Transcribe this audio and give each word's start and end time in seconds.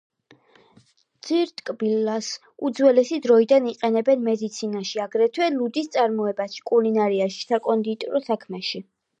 ძირტკბილას 1.27 2.29
უძველესი 2.69 3.19
დროიდან 3.27 3.69
იყენებენ 3.73 4.25
მედიცინაში, 4.31 5.03
აგრეთვე 5.05 5.51
ლუდის 5.59 5.93
წარმოებაში, 5.97 6.67
კულინარიაში, 6.73 7.41
საკონდიტრო 7.55 8.25
საქმეში. 8.33 8.87